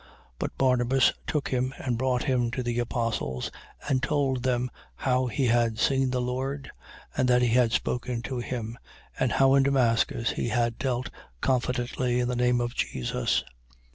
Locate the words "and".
1.77-1.95, 3.87-4.01, 7.15-7.27, 9.19-9.33